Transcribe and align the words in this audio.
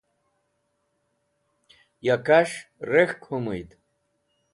ya 2.05 2.15
kas̃h 2.25 2.57
rek̃hk 2.91 3.21
humuyd 3.27 3.69